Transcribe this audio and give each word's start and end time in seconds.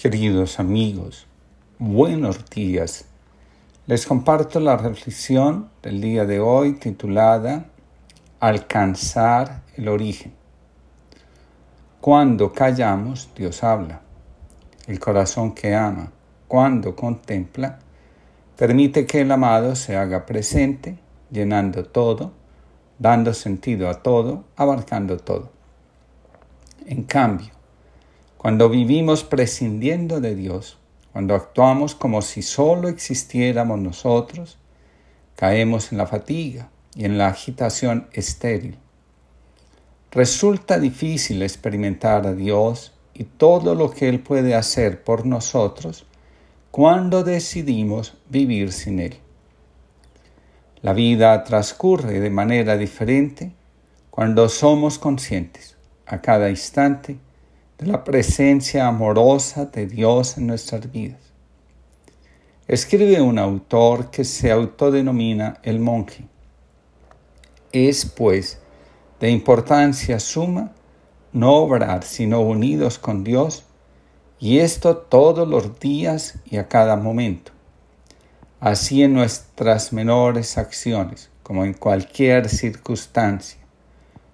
Queridos 0.00 0.60
amigos, 0.60 1.26
buenos 1.80 2.48
días. 2.50 3.06
Les 3.88 4.06
comparto 4.06 4.60
la 4.60 4.76
reflexión 4.76 5.70
del 5.82 6.00
día 6.00 6.24
de 6.24 6.38
hoy 6.38 6.74
titulada 6.74 7.66
Alcanzar 8.38 9.62
el 9.74 9.88
origen. 9.88 10.32
Cuando 12.00 12.52
callamos, 12.52 13.30
Dios 13.34 13.64
habla. 13.64 14.02
El 14.86 15.00
corazón 15.00 15.52
que 15.52 15.74
ama, 15.74 16.12
cuando 16.46 16.94
contempla, 16.94 17.80
permite 18.56 19.04
que 19.04 19.22
el 19.22 19.32
amado 19.32 19.74
se 19.74 19.96
haga 19.96 20.26
presente, 20.26 20.96
llenando 21.28 21.82
todo, 21.82 22.30
dando 23.00 23.34
sentido 23.34 23.88
a 23.88 24.00
todo, 24.00 24.44
abarcando 24.54 25.16
todo. 25.16 25.50
En 26.86 27.02
cambio, 27.02 27.57
cuando 28.38 28.68
vivimos 28.68 29.24
prescindiendo 29.24 30.20
de 30.20 30.36
Dios, 30.36 30.78
cuando 31.12 31.34
actuamos 31.34 31.96
como 31.96 32.22
si 32.22 32.42
solo 32.42 32.88
existiéramos 32.88 33.80
nosotros, 33.80 34.58
caemos 35.34 35.90
en 35.90 35.98
la 35.98 36.06
fatiga 36.06 36.70
y 36.94 37.04
en 37.04 37.18
la 37.18 37.26
agitación 37.26 38.06
estéril. 38.12 38.78
Resulta 40.12 40.78
difícil 40.78 41.42
experimentar 41.42 42.28
a 42.28 42.32
Dios 42.32 42.94
y 43.12 43.24
todo 43.24 43.74
lo 43.74 43.90
que 43.90 44.08
Él 44.08 44.20
puede 44.20 44.54
hacer 44.54 45.02
por 45.02 45.26
nosotros 45.26 46.06
cuando 46.70 47.24
decidimos 47.24 48.18
vivir 48.28 48.72
sin 48.72 49.00
Él. 49.00 49.18
La 50.80 50.92
vida 50.92 51.42
transcurre 51.42 52.20
de 52.20 52.30
manera 52.30 52.76
diferente 52.76 53.52
cuando 54.10 54.48
somos 54.48 55.00
conscientes 55.00 55.76
a 56.06 56.20
cada 56.20 56.50
instante 56.50 57.18
de 57.78 57.86
la 57.86 58.02
presencia 58.02 58.88
amorosa 58.88 59.66
de 59.66 59.86
Dios 59.86 60.36
en 60.36 60.48
nuestras 60.48 60.90
vidas. 60.90 61.20
Escribe 62.66 63.20
un 63.20 63.38
autor 63.38 64.10
que 64.10 64.24
se 64.24 64.50
autodenomina 64.50 65.58
el 65.62 65.78
monje. 65.78 66.26
Es, 67.70 68.04
pues, 68.04 68.60
de 69.20 69.30
importancia 69.30 70.18
suma 70.18 70.72
no 71.32 71.54
obrar 71.54 72.02
sino 72.02 72.40
unidos 72.40 72.98
con 72.98 73.22
Dios, 73.22 73.64
y 74.40 74.58
esto 74.58 74.96
todos 74.96 75.46
los 75.46 75.78
días 75.78 76.34
y 76.46 76.56
a 76.56 76.68
cada 76.68 76.96
momento. 76.96 77.52
Así 78.60 79.02
en 79.02 79.14
nuestras 79.14 79.92
menores 79.92 80.58
acciones, 80.58 81.30
como 81.42 81.64
en 81.64 81.74
cualquier 81.74 82.48
circunstancia 82.48 83.57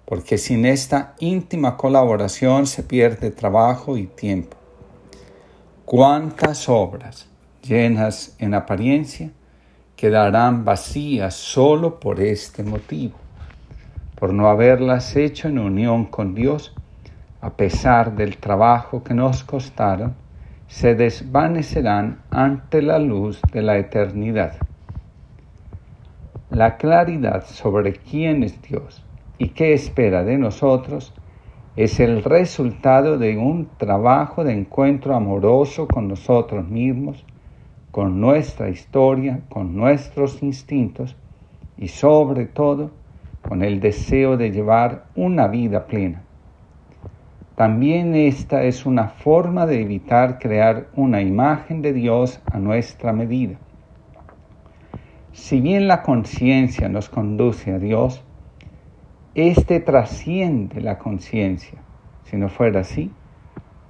porque 0.05 0.37
sin 0.37 0.65
esta 0.65 1.15
íntima 1.19 1.77
colaboración 1.77 2.67
se 2.67 2.83
pierde 2.83 3.31
trabajo 3.31 3.97
y 3.97 4.05
tiempo. 4.05 4.55
¿Cuántas 5.83 6.69
obras 6.69 7.27
llenas 7.63 8.35
en 8.39 8.53
apariencia 8.53 9.31
quedarán 9.95 10.63
vacías 10.63 11.33
solo 11.33 11.99
por 11.99 12.19
este 12.19 12.63
motivo? 12.63 13.15
Por 14.19 14.31
no 14.31 14.47
haberlas 14.47 15.15
hecho 15.15 15.47
en 15.47 15.59
unión 15.59 16.05
con 16.05 16.35
Dios, 16.35 16.73
a 17.41 17.51
pesar 17.51 18.15
del 18.15 18.37
trabajo 18.37 19.03
que 19.03 19.13
nos 19.13 19.43
costaron, 19.43 20.15
se 20.67 20.95
desvanecerán 20.95 22.21
ante 22.29 22.81
la 22.81 22.99
luz 22.99 23.41
de 23.51 23.61
la 23.61 23.77
eternidad. 23.77 24.55
La 26.49 26.77
claridad 26.77 27.45
sobre 27.45 27.93
quién 27.93 28.43
es 28.43 28.61
Dios 28.61 29.04
y 29.37 29.49
qué 29.49 29.73
espera 29.73 30.23
de 30.23 30.37
nosotros 30.37 31.13
es 31.75 31.99
el 31.99 32.23
resultado 32.23 33.17
de 33.17 33.37
un 33.37 33.67
trabajo 33.77 34.43
de 34.43 34.53
encuentro 34.53 35.13
amoroso 35.13 35.87
con 35.87 36.07
nosotros 36.07 36.67
mismos, 36.67 37.25
con 37.91 38.21
nuestra 38.21 38.69
historia, 38.69 39.41
con 39.49 39.75
nuestros 39.75 40.41
instintos 40.41 41.17
y 41.77 41.89
sobre 41.89 42.45
todo 42.45 42.91
con 43.41 43.61
el 43.61 43.79
deseo 43.79 44.37
de 44.37 44.51
llevar 44.51 45.05
una 45.15 45.47
vida 45.47 45.85
plena. 45.85 46.23
También 47.55 48.15
esta 48.15 48.63
es 48.63 48.85
una 48.85 49.09
forma 49.09 49.65
de 49.65 49.81
evitar 49.81 50.39
crear 50.39 50.87
una 50.95 51.21
imagen 51.21 51.81
de 51.81 51.93
Dios 51.93 52.41
a 52.51 52.59
nuestra 52.59 53.13
medida. 53.13 53.57
Si 55.31 55.61
bien 55.61 55.87
la 55.87 56.01
conciencia 56.01 56.89
nos 56.89 57.09
conduce 57.09 57.71
a 57.71 57.79
Dios, 57.79 58.23
este 59.35 59.81
trasciende 59.81 60.79
la 60.79 60.97
conciencia. 60.97 61.77
Si 62.23 62.37
no 62.37 62.47
fuera 62.47 62.79
así, 62.79 63.11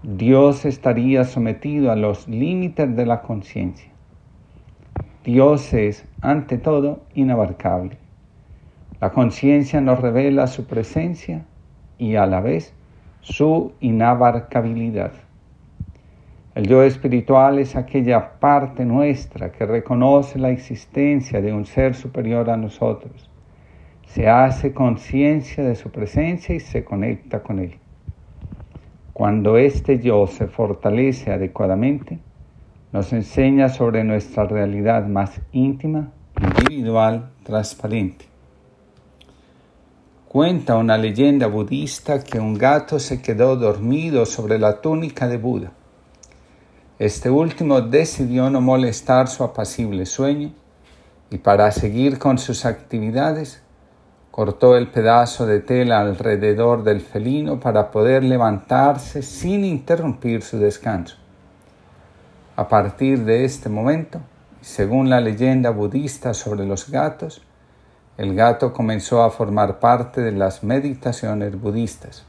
Dios 0.02 0.66
estaría 0.66 1.24
sometido 1.24 1.92
a 1.92 1.96
los 1.96 2.28
límites 2.28 2.96
de 2.96 3.06
la 3.06 3.22
conciencia. 3.22 3.92
Dios 5.24 5.72
es, 5.72 6.04
ante 6.22 6.58
todo, 6.58 7.04
inabarcable. 7.14 8.00
La 9.00 9.12
conciencia 9.12 9.82
nos 9.82 10.00
revela 10.00 10.48
su 10.48 10.66
presencia 10.66 11.46
y 12.00 12.16
a 12.16 12.26
la 12.26 12.42
vez 12.42 12.74
su 13.22 13.74
inabarcabilidad. 13.82 15.12
El 16.56 16.68
yo 16.68 16.82
espiritual 16.82 17.60
es 17.60 17.76
aquella 17.76 18.40
parte 18.40 18.84
nuestra 18.84 19.52
que 19.52 19.68
reconoce 19.68 20.40
la 20.40 20.50
existencia 20.50 21.40
de 21.40 21.54
un 21.54 21.66
ser 21.66 21.94
superior 21.94 22.50
a 22.50 22.58
nosotros 22.58 23.30
se 24.08 24.30
hace 24.30 24.74
conciencia 24.74 25.64
de 25.64 25.76
su 25.76 25.90
presencia 25.92 26.56
y 26.56 26.60
se 26.60 26.84
conecta 26.84 27.44
con 27.44 27.60
él. 27.60 27.80
Cuando 29.14 29.58
este 29.58 30.00
yo 30.00 30.28
se 30.28 30.48
fortalece 30.48 31.32
adecuadamente, 31.32 32.20
nos 32.92 33.12
enseña 33.14 33.70
sobre 33.70 34.04
nuestra 34.04 34.46
realidad 34.46 35.08
más 35.08 35.42
íntima, 35.52 36.12
individual, 36.42 37.32
transparente. 37.44 38.26
Cuenta 40.28 40.76
una 40.76 40.98
leyenda 40.98 41.48
budista 41.48 42.24
que 42.24 42.40
un 42.40 42.56
gato 42.56 43.00
se 43.00 43.22
quedó 43.22 43.56
dormido 43.56 44.26
sobre 44.26 44.60
la 44.60 44.82
túnica 44.82 45.28
de 45.28 45.38
Buda. 45.38 45.72
Este 47.00 47.30
último 47.30 47.82
decidió 47.82 48.50
no 48.50 48.62
molestar 48.62 49.28
su 49.28 49.44
apacible 49.44 50.06
sueño 50.06 50.52
y 51.30 51.38
para 51.38 51.72
seguir 51.72 52.20
con 52.20 52.38
sus 52.38 52.66
actividades 52.66 53.65
cortó 54.36 54.76
el 54.76 54.90
pedazo 54.90 55.46
de 55.46 55.62
tela 55.62 56.02
alrededor 56.02 56.84
del 56.84 57.00
felino 57.00 57.62
para 57.62 57.90
poder 57.90 58.22
levantarse 58.22 59.22
sin 59.22 59.64
interrumpir 59.64 60.42
su 60.42 60.60
descanso. 60.60 61.16
A 62.58 62.68
partir 62.68 63.24
de 63.24 63.46
este 63.46 63.70
momento, 63.70 64.20
según 64.60 65.10
la 65.10 65.22
leyenda 65.22 65.70
budista 65.70 66.34
sobre 66.34 66.66
los 66.66 66.90
gatos, 66.90 67.44
el 68.18 68.36
gato 68.36 68.74
comenzó 68.74 69.24
a 69.24 69.32
formar 69.32 69.80
parte 69.80 70.20
de 70.20 70.34
las 70.34 70.66
meditaciones 70.66 71.58
budistas. 71.58 72.26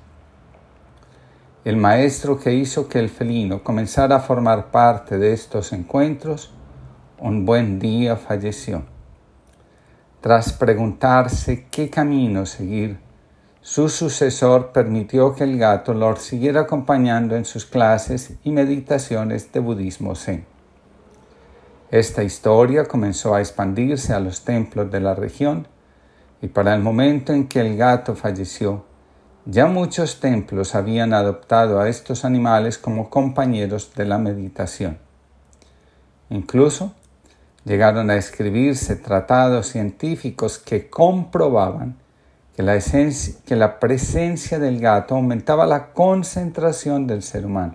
El 1.65 1.77
maestro 1.77 2.39
que 2.39 2.55
hizo 2.55 2.89
que 2.89 3.01
el 3.01 3.09
felino 3.09 3.65
comenzara 3.65 4.15
a 4.15 4.21
formar 4.21 4.67
parte 4.67 5.19
de 5.19 5.33
estos 5.33 5.73
encuentros, 5.73 6.53
un 7.19 7.45
buen 7.45 7.81
día 7.81 8.15
falleció. 8.15 8.96
Tras 10.27 10.53
preguntarse 10.53 11.67
qué 11.71 11.89
camino 11.89 12.47
seguir, 12.47 12.99
su 13.61 13.89
sucesor 13.89 14.73
permitió 14.73 15.37
que 15.37 15.45
el 15.45 15.57
gato 15.57 15.95
lo 15.95 16.17
siguiera 16.17 16.63
acompañando 16.63 17.37
en 17.37 17.45
sus 17.45 17.65
clases 17.65 18.35
y 18.43 18.51
meditaciones 18.51 19.53
de 19.53 19.61
budismo 19.61 20.17
zen. 20.17 20.45
Esta 21.93 22.25
historia 22.25 22.87
comenzó 22.87 23.37
a 23.37 23.41
expandirse 23.41 24.15
a 24.15 24.19
los 24.19 24.43
templos 24.43 24.91
de 24.91 24.99
la 24.99 25.15
región 25.15 25.69
y 26.43 26.49
para 26.49 26.75
el 26.75 26.83
momento 26.83 27.33
en 27.33 27.47
que 27.47 27.61
el 27.61 27.77
gato 27.77 28.17
falleció, 28.17 28.85
ya 29.45 29.67
muchos 29.67 30.19
templos 30.19 30.75
habían 30.75 31.15
adoptado 31.15 31.79
a 31.79 31.89
estos 31.89 32.25
animales 32.25 32.79
como 32.79 33.11
compañeros 33.11 33.95
de 33.95 34.07
la 34.07 34.19
meditación. 34.19 34.99
Incluso 36.31 36.97
llegaron 37.67 38.11
a 38.11 38.17
escribirse 38.17 38.95
tratados 38.95 39.67
científicos 39.67 40.57
que 40.59 40.89
comprobaban 40.89 41.97
que 42.55 42.63
la, 42.63 43.81
presencia 43.81 44.59
del 44.61 44.81
gato 44.81 45.17
aumentaba 45.17 45.67
la 45.67 45.93
concentración 45.93 47.09
del 47.09 47.23
ser 47.23 47.45
humano. 47.45 47.75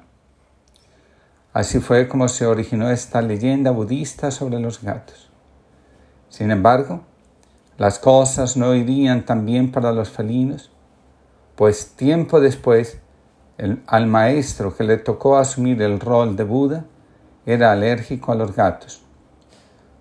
Así 1.53 1.79
fue 1.79 2.07
como 2.07 2.29
se 2.29 2.45
originó 2.45 2.89
esta 2.89 3.21
leyenda 3.21 3.71
budista 3.71 4.31
sobre 4.31 4.59
los 4.59 4.81
gatos. 4.81 5.29
Sin 6.29 6.51
embargo, 6.51 7.01
las 7.77 7.99
cosas 7.99 8.55
no 8.55 8.73
irían 8.73 9.25
tan 9.25 9.45
bien 9.45 9.73
para 9.73 9.91
los 9.91 10.09
felinos, 10.09 10.71
pues 11.55 11.97
tiempo 11.97 12.39
después 12.39 12.97
al 13.87 14.07
maestro 14.07 14.75
que 14.75 14.85
le 14.85 14.97
tocó 14.97 15.37
asumir 15.37 15.81
el 15.81 15.99
rol 15.99 16.37
de 16.37 16.45
Buda 16.45 16.85
era 17.45 17.73
alérgico 17.73 18.31
a 18.31 18.35
los 18.35 18.55
gatos 18.55 19.03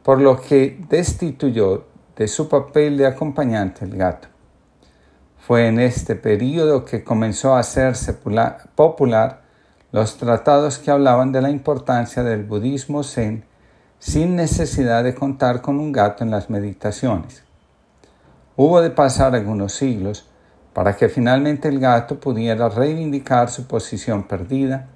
por 0.02 0.20
lo 0.20 0.40
que 0.40 0.78
destituyó 0.88 1.84
de 2.16 2.28
su 2.28 2.48
papel 2.48 2.96
de 2.96 3.06
acompañante 3.06 3.84
el 3.84 3.96
gato. 3.96 4.28
Fue 5.38 5.66
en 5.66 5.80
este 5.80 6.16
periodo 6.16 6.84
que 6.84 7.02
comenzó 7.02 7.54
a 7.54 7.60
hacerse 7.60 8.14
popular 8.14 9.42
los 9.92 10.16
tratados 10.16 10.78
que 10.78 10.90
hablaban 10.90 11.32
de 11.32 11.42
la 11.42 11.50
importancia 11.50 12.22
del 12.22 12.44
budismo 12.44 13.02
zen 13.02 13.44
sin 13.98 14.36
necesidad 14.36 15.04
de 15.04 15.14
contar 15.14 15.60
con 15.60 15.78
un 15.78 15.92
gato 15.92 16.24
en 16.24 16.30
las 16.30 16.48
meditaciones. 16.48 17.42
Hubo 18.56 18.80
de 18.80 18.90
pasar 18.90 19.34
algunos 19.34 19.72
siglos 19.72 20.26
para 20.72 20.96
que 20.96 21.08
finalmente 21.08 21.68
el 21.68 21.80
gato 21.80 22.20
pudiera 22.20 22.68
reivindicar 22.68 23.50
su 23.50 23.66
posición 23.66 24.24
perdida 24.24 24.88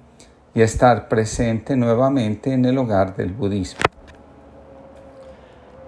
y 0.53 0.61
estar 0.61 1.09
presente 1.09 1.75
nuevamente 1.75 2.53
en 2.53 2.65
el 2.65 2.77
hogar 2.77 3.15
del 3.15 3.33
budismo. 3.33 3.81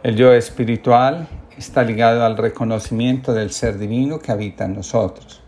El 0.08 0.16
yo 0.16 0.32
espiritual 0.32 1.28
está 1.58 1.84
ligado 1.84 2.26
al 2.26 2.38
reconocimiento 2.38 3.34
del 3.34 3.52
ser 3.52 3.78
divino 3.78 4.20
que 4.20 4.32
habita 4.32 4.64
en 4.64 4.74
nosotros. 4.74 5.44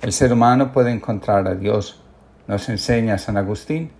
El 0.00 0.12
ser 0.12 0.32
humano 0.32 0.72
puede 0.72 0.90
encontrar 0.90 1.46
a 1.46 1.54
Dios, 1.54 2.02
nos 2.48 2.68
enseña 2.68 3.18
San 3.18 3.36
Agustín, 3.36 3.92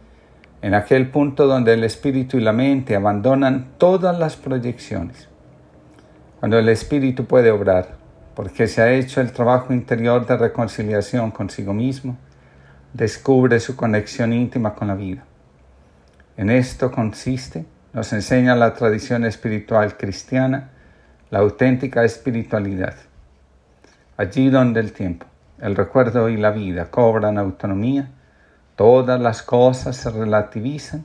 en 0.63 0.75
aquel 0.75 1.13
punto 1.13 1.47
donde 1.47 1.75
el 1.75 1.85
espíritu 1.85 2.39
y 2.39 2.41
la 2.41 2.53
mente 2.53 2.97
abandonan 2.97 3.75
todas 3.79 4.19
las 4.19 4.35
proyecciones. 4.35 5.29
Cuando 6.41 6.59
el 6.59 6.69
espíritu 6.69 7.27
puede 7.27 7.53
obrar, 7.53 7.99
porque 8.35 8.67
se 8.67 8.83
ha 8.83 8.91
hecho 8.91 9.21
el 9.21 9.31
trabajo 9.31 9.73
interior 9.73 10.27
de 10.27 10.39
reconciliación 10.39 11.31
consigo 11.31 11.73
mismo, 11.73 12.17
descubre 12.95 13.61
su 13.61 13.77
conexión 13.77 14.33
íntima 14.33 14.75
con 14.75 14.89
la 14.89 14.97
vida. 14.97 15.23
En 16.37 16.51
esto 16.51 16.91
consiste, 16.91 17.65
nos 17.93 18.13
enseña 18.13 18.57
la 18.57 18.73
tradición 18.73 19.25
espiritual 19.25 19.97
cristiana, 19.97 20.71
la 21.31 21.41
auténtica 21.41 22.05
espiritualidad. 22.05 22.95
Allí 24.17 24.49
donde 24.49 24.81
el 24.81 24.93
tiempo, 24.93 25.27
el 25.61 25.77
recuerdo 25.77 26.29
y 26.29 26.37
la 26.37 26.51
vida 26.51 26.91
cobran 26.91 27.39
autonomía, 27.39 28.09
todas 28.77 29.21
las 29.21 29.43
cosas 29.43 29.97
se 29.97 30.11
relativizan 30.11 31.05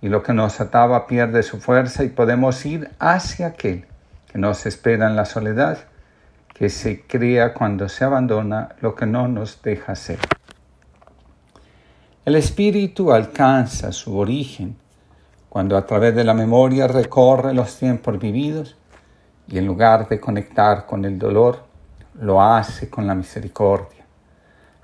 y 0.00 0.08
lo 0.08 0.22
que 0.22 0.32
nos 0.32 0.60
ataba 0.60 1.06
pierde 1.06 1.42
su 1.42 1.60
fuerza 1.60 2.04
y 2.04 2.08
podemos 2.08 2.64
ir 2.66 2.90
hacia 2.98 3.48
aquel 3.48 3.86
que 4.30 4.38
nos 4.38 4.66
espera 4.66 5.06
en 5.06 5.16
la 5.16 5.24
soledad, 5.24 5.78
que 6.52 6.68
se 6.68 7.02
crea 7.02 7.54
cuando 7.54 7.88
se 7.88 8.04
abandona 8.04 8.70
lo 8.80 8.94
que 8.94 9.06
no 9.06 9.28
nos 9.28 9.62
deja 9.62 9.94
ser. 9.94 10.18
El 12.24 12.36
espíritu 12.36 13.12
alcanza 13.12 13.92
su 13.92 14.16
origen 14.18 14.76
cuando 15.54 15.76
a 15.76 15.86
través 15.86 16.16
de 16.16 16.24
la 16.24 16.34
memoria 16.34 16.88
recorre 16.88 17.54
los 17.54 17.78
tiempos 17.78 18.18
vividos 18.18 18.76
y 19.46 19.56
en 19.56 19.68
lugar 19.68 20.08
de 20.08 20.18
conectar 20.18 20.84
con 20.84 21.04
el 21.04 21.16
dolor, 21.16 21.60
lo 22.20 22.42
hace 22.42 22.90
con 22.90 23.06
la 23.06 23.14
misericordia. 23.14 24.04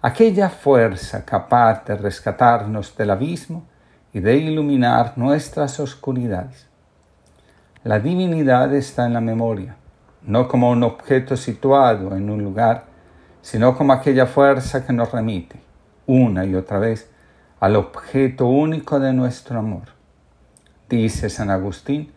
Aquella 0.00 0.48
fuerza 0.48 1.24
capaz 1.24 1.84
de 1.86 1.96
rescatarnos 1.96 2.96
del 2.96 3.10
abismo 3.10 3.64
y 4.12 4.20
de 4.20 4.36
iluminar 4.36 5.14
nuestras 5.16 5.80
oscuridades. 5.80 6.68
La 7.82 7.98
divinidad 7.98 8.72
está 8.72 9.06
en 9.06 9.14
la 9.14 9.20
memoria, 9.20 9.74
no 10.22 10.46
como 10.46 10.70
un 10.70 10.84
objeto 10.84 11.36
situado 11.36 12.14
en 12.14 12.30
un 12.30 12.44
lugar, 12.44 12.84
sino 13.42 13.76
como 13.76 13.92
aquella 13.92 14.26
fuerza 14.26 14.86
que 14.86 14.92
nos 14.92 15.10
remite, 15.10 15.58
una 16.06 16.44
y 16.44 16.54
otra 16.54 16.78
vez, 16.78 17.10
al 17.58 17.74
objeto 17.74 18.46
único 18.46 19.00
de 19.00 19.12
nuestro 19.12 19.58
amor. 19.58 19.98
Dice 20.90 21.30
San 21.30 21.50
Agustín, 21.50 22.10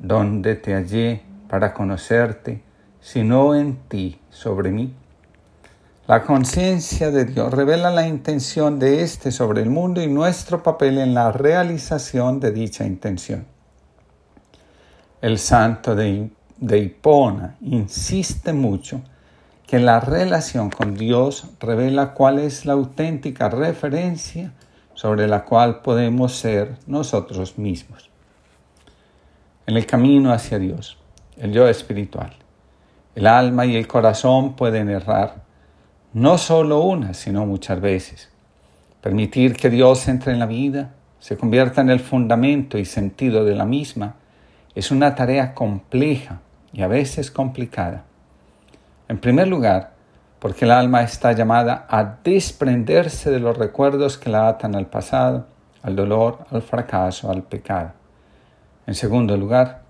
donde 0.00 0.56
te 0.56 0.74
hallé 0.74 1.22
para 1.48 1.72
conocerte, 1.72 2.64
sino 3.00 3.54
en 3.54 3.76
ti 3.88 4.20
sobre 4.28 4.72
mí. 4.72 4.92
La 6.08 6.24
conciencia 6.24 7.12
de 7.12 7.26
Dios 7.26 7.54
revela 7.54 7.92
la 7.92 8.08
intención 8.08 8.80
de 8.80 9.02
éste 9.02 9.30
sobre 9.30 9.62
el 9.62 9.70
mundo 9.70 10.02
y 10.02 10.08
nuestro 10.08 10.64
papel 10.64 10.98
en 10.98 11.14
la 11.14 11.30
realización 11.30 12.40
de 12.40 12.50
dicha 12.50 12.84
intención. 12.84 13.46
El 15.22 15.38
santo 15.38 15.94
de, 15.94 16.28
de 16.56 16.78
Hipona 16.78 17.56
insiste 17.60 18.52
mucho 18.52 19.00
que 19.64 19.78
la 19.78 20.00
relación 20.00 20.70
con 20.70 20.96
Dios 20.96 21.44
revela 21.60 22.14
cuál 22.14 22.40
es 22.40 22.66
la 22.66 22.72
auténtica 22.72 23.48
referencia 23.48 24.50
sobre 24.98 25.28
la 25.28 25.44
cual 25.44 25.80
podemos 25.80 26.34
ser 26.34 26.74
nosotros 26.88 27.56
mismos. 27.56 28.10
En 29.64 29.76
el 29.76 29.86
camino 29.86 30.32
hacia 30.32 30.58
Dios, 30.58 30.98
el 31.36 31.52
yo 31.52 31.68
espiritual. 31.68 32.32
El 33.14 33.28
alma 33.28 33.64
y 33.64 33.76
el 33.76 33.86
corazón 33.86 34.56
pueden 34.56 34.90
errar, 34.90 35.44
no 36.14 36.36
solo 36.36 36.80
una, 36.80 37.14
sino 37.14 37.46
muchas 37.46 37.80
veces. 37.80 38.28
Permitir 39.00 39.54
que 39.54 39.70
Dios 39.70 40.08
entre 40.08 40.32
en 40.32 40.40
la 40.40 40.46
vida, 40.46 40.94
se 41.20 41.36
convierta 41.36 41.80
en 41.80 41.90
el 41.90 42.00
fundamento 42.00 42.76
y 42.76 42.84
sentido 42.84 43.44
de 43.44 43.54
la 43.54 43.66
misma, 43.66 44.16
es 44.74 44.90
una 44.90 45.14
tarea 45.14 45.54
compleja 45.54 46.40
y 46.72 46.82
a 46.82 46.88
veces 46.88 47.30
complicada. 47.30 48.02
En 49.06 49.18
primer 49.18 49.46
lugar, 49.46 49.92
porque 50.38 50.64
el 50.64 50.70
alma 50.70 51.02
está 51.02 51.32
llamada 51.32 51.86
a 51.88 52.18
desprenderse 52.22 53.30
de 53.30 53.40
los 53.40 53.56
recuerdos 53.56 54.18
que 54.18 54.30
la 54.30 54.48
atan 54.48 54.74
al 54.74 54.86
pasado, 54.86 55.46
al 55.82 55.96
dolor, 55.96 56.46
al 56.50 56.62
fracaso, 56.62 57.30
al 57.30 57.42
pecado. 57.42 57.92
En 58.86 58.94
segundo 58.94 59.36
lugar, 59.36 59.82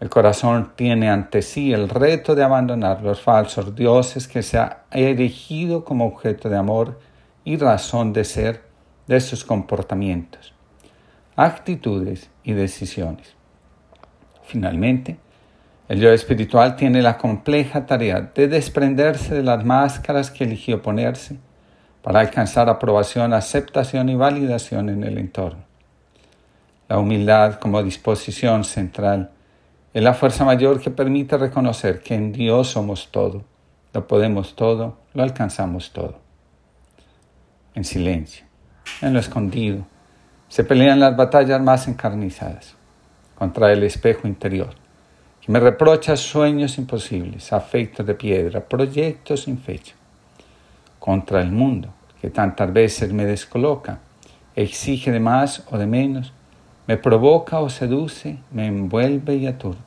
el 0.00 0.08
corazón 0.08 0.72
tiene 0.76 1.10
ante 1.10 1.42
sí 1.42 1.72
el 1.72 1.88
reto 1.88 2.34
de 2.34 2.42
abandonar 2.42 3.02
los 3.02 3.20
falsos 3.20 3.74
dioses 3.74 4.26
que 4.26 4.42
se 4.42 4.58
ha 4.58 4.84
erigido 4.90 5.84
como 5.84 6.06
objeto 6.06 6.48
de 6.48 6.56
amor 6.56 6.98
y 7.44 7.56
razón 7.58 8.12
de 8.12 8.24
ser 8.24 8.62
de 9.06 9.20
sus 9.20 9.44
comportamientos, 9.44 10.54
actitudes 11.36 12.30
y 12.44 12.52
decisiones. 12.52 13.34
Finalmente, 14.42 15.18
el 15.90 15.98
yo 15.98 16.12
espiritual 16.12 16.76
tiene 16.76 17.02
la 17.02 17.18
compleja 17.18 17.84
tarea 17.84 18.20
de 18.20 18.46
desprenderse 18.46 19.34
de 19.34 19.42
las 19.42 19.64
máscaras 19.64 20.30
que 20.30 20.44
eligió 20.44 20.80
ponerse 20.80 21.36
para 22.00 22.20
alcanzar 22.20 22.68
aprobación, 22.68 23.32
aceptación 23.32 24.08
y 24.08 24.14
validación 24.14 24.88
en 24.88 25.02
el 25.02 25.18
entorno. 25.18 25.64
La 26.88 26.96
humildad 27.00 27.54
como 27.54 27.82
disposición 27.82 28.62
central 28.62 29.32
es 29.92 30.00
la 30.00 30.14
fuerza 30.14 30.44
mayor 30.44 30.80
que 30.80 30.92
permite 30.92 31.36
reconocer 31.36 32.04
que 32.04 32.14
en 32.14 32.30
Dios 32.30 32.68
somos 32.68 33.08
todo, 33.10 33.42
lo 33.92 34.06
podemos 34.06 34.54
todo, 34.54 34.96
lo 35.12 35.24
alcanzamos 35.24 35.92
todo. 35.92 36.20
En 37.74 37.82
silencio, 37.82 38.46
en 39.02 39.12
lo 39.12 39.18
escondido, 39.18 39.84
se 40.46 40.62
pelean 40.62 41.00
las 41.00 41.16
batallas 41.16 41.60
más 41.60 41.88
encarnizadas 41.88 42.76
contra 43.34 43.72
el 43.72 43.82
espejo 43.82 44.28
interior, 44.28 44.79
me 45.50 45.58
reprocha 45.58 46.14
sueños 46.14 46.78
imposibles, 46.78 47.52
afectos 47.52 48.06
de 48.06 48.14
piedra, 48.14 48.60
proyectos 48.60 49.42
sin 49.42 49.58
fecha, 49.58 49.96
contra 51.00 51.42
el 51.42 51.50
mundo, 51.50 51.88
que 52.20 52.30
tantas 52.30 52.72
veces 52.72 53.12
me 53.12 53.26
descoloca, 53.26 53.98
exige 54.54 55.10
de 55.10 55.18
más 55.18 55.66
o 55.72 55.76
de 55.76 55.88
menos, 55.88 56.32
me 56.86 56.96
provoca 56.98 57.58
o 57.58 57.68
seduce, 57.68 58.38
me 58.52 58.68
envuelve 58.68 59.34
y 59.34 59.48
aturde. 59.48 59.80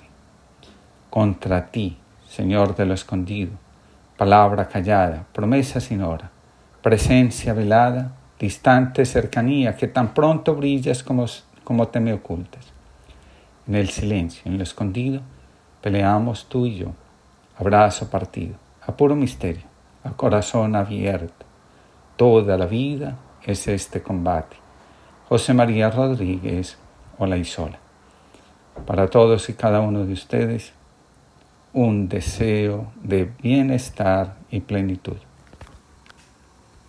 Contra 1.10 1.68
ti, 1.68 1.96
Señor 2.28 2.76
de 2.76 2.86
lo 2.86 2.94
escondido, 2.94 3.54
palabra 4.18 4.68
callada, 4.68 5.26
promesa 5.32 5.80
sin 5.80 6.02
hora, 6.02 6.30
presencia 6.82 7.54
velada, 7.54 8.12
distante 8.38 9.06
cercanía 9.06 9.78
que 9.78 9.88
tan 9.88 10.14
pronto 10.14 10.56
brillas 10.56 11.04
como, 11.04 11.26
como 11.64 11.88
te 11.88 12.02
me 12.02 12.12
ocultas. 12.12 12.66
En 13.66 13.76
el 13.76 13.88
silencio, 13.88 14.42
en 14.44 14.58
lo 14.58 14.64
escondido, 14.64 15.22
peleamos 15.84 16.46
tú 16.48 16.66
y 16.66 16.78
yo, 16.78 16.94
abrazo 17.60 18.10
partido, 18.10 18.56
a 18.88 18.94
puro 18.94 19.18
misterio, 19.18 19.64
a 20.06 20.12
corazón 20.12 20.78
abierto. 20.78 21.46
Toda 22.16 22.58
la 22.58 22.66
vida 22.66 23.18
es 23.44 23.68
este 23.68 24.02
combate. 24.02 24.56
José 25.28 25.54
María 25.54 25.92
Rodríguez, 25.92 26.78
Hola 27.20 27.38
y 27.38 27.44
sola. 27.44 27.78
Para 28.88 29.08
todos 29.10 29.50
y 29.50 29.54
cada 29.54 29.82
uno 29.82 30.06
de 30.06 30.14
ustedes, 30.14 30.74
un 31.74 32.08
deseo 32.08 32.92
de 33.04 33.30
bienestar 33.42 34.36
y 34.50 34.62
plenitud. 34.62 35.18